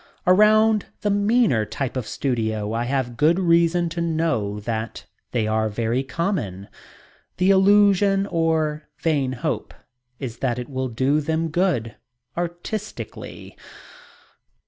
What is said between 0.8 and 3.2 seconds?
the meaner type of studio I have